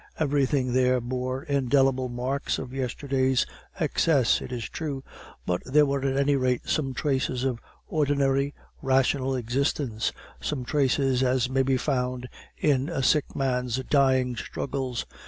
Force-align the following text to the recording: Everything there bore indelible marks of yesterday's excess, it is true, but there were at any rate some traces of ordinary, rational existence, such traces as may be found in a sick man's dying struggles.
Everything 0.17 0.73
there 0.73 0.99
bore 0.99 1.43
indelible 1.43 2.09
marks 2.09 2.57
of 2.57 2.73
yesterday's 2.73 3.45
excess, 3.79 4.41
it 4.41 4.51
is 4.51 4.63
true, 4.67 5.03
but 5.45 5.61
there 5.63 5.85
were 5.85 6.03
at 6.03 6.17
any 6.17 6.35
rate 6.35 6.67
some 6.67 6.95
traces 6.95 7.43
of 7.43 7.59
ordinary, 7.87 8.55
rational 8.81 9.35
existence, 9.35 10.11
such 10.41 10.63
traces 10.65 11.21
as 11.21 11.51
may 11.51 11.61
be 11.61 11.77
found 11.77 12.27
in 12.57 12.89
a 12.89 13.03
sick 13.03 13.35
man's 13.35 13.75
dying 13.91 14.35
struggles. 14.35 15.05